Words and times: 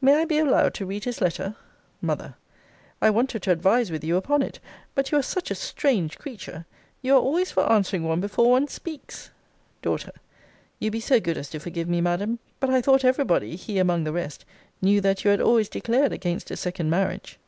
May 0.00 0.22
I 0.22 0.24
be 0.24 0.38
allowed 0.38 0.72
to 0.76 0.86
read 0.86 1.04
his 1.04 1.20
letter? 1.20 1.54
M. 2.02 2.32
I 3.02 3.10
wanted 3.10 3.42
to 3.42 3.50
advise 3.50 3.90
with 3.92 4.02
you 4.02 4.16
upon 4.16 4.40
it. 4.40 4.58
But 4.94 5.12
you 5.12 5.18
are 5.18 5.22
such 5.22 5.50
a 5.50 5.54
strange 5.54 6.16
creature! 6.16 6.64
you 7.02 7.14
are 7.14 7.20
always 7.20 7.50
for 7.50 7.70
answering 7.70 8.04
one 8.04 8.18
before 8.22 8.50
one 8.52 8.68
speaks! 8.68 9.28
D. 9.82 9.94
You'll 10.80 10.92
be 10.92 11.00
so 11.00 11.20
good 11.20 11.36
as 11.36 11.50
to 11.50 11.58
forgive 11.60 11.90
me, 11.90 12.00
Madam. 12.00 12.38
But 12.58 12.70
I 12.70 12.80
thought 12.80 13.04
every 13.04 13.24
body 13.26 13.54
(he 13.54 13.78
among 13.78 14.04
the 14.04 14.12
rest) 14.14 14.46
knew 14.80 15.02
that 15.02 15.24
you 15.26 15.30
had 15.30 15.42
always 15.42 15.68
declared 15.68 16.10
against 16.14 16.50
a 16.50 16.56
second 16.56 16.88
marriage. 16.88 17.38